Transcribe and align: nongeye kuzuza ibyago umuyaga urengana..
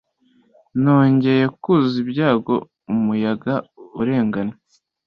nongeye 0.81 1.45
kuzuza 1.61 1.97
ibyago 2.03 2.55
umuyaga 2.93 3.53
urengana.. 4.01 4.53